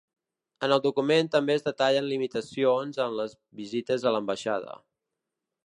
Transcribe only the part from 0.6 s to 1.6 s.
En el document també